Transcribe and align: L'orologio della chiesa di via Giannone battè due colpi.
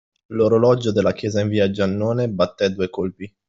L'orologio 0.29 0.91
della 0.91 1.13
chiesa 1.13 1.43
di 1.43 1.49
via 1.49 1.69
Giannone 1.69 2.27
battè 2.27 2.69
due 2.69 2.89
colpi. 2.89 3.31